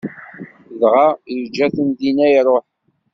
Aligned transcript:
Dɣa 0.81 1.07
yeǧǧa-ten 1.35 1.89
dinna, 1.99 2.25
iṛuḥ. 2.37 2.65